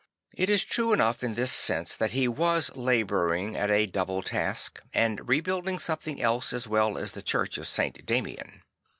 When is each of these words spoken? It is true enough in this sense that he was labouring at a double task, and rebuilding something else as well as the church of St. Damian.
It 0.33 0.49
is 0.49 0.65
true 0.65 0.93
enough 0.93 1.23
in 1.23 1.35
this 1.35 1.51
sense 1.51 1.95
that 1.95 2.09
he 2.09 2.27
was 2.27 2.75
labouring 2.75 3.55
at 3.55 3.69
a 3.69 3.85
double 3.85 4.23
task, 4.23 4.81
and 4.95 5.29
rebuilding 5.29 5.77
something 5.77 6.19
else 6.19 6.53
as 6.53 6.67
well 6.67 6.97
as 6.97 7.11
the 7.11 7.21
church 7.21 7.59
of 7.59 7.67
St. 7.67 8.03
Damian. 8.03 8.63